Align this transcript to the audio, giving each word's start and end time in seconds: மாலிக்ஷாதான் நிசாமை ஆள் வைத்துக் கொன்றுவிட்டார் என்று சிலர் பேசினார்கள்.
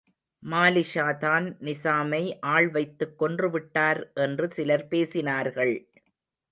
மாலிக்ஷாதான் 0.43 1.47
நிசாமை 1.59 2.21
ஆள் 2.53 2.69
வைத்துக் 2.69 3.15
கொன்றுவிட்டார் 3.19 4.01
என்று 4.13 4.51
சிலர் 4.51 4.87
பேசினார்கள். 4.89 5.75